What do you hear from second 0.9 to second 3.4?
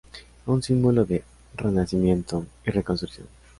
de renacimiento y reconstrucción.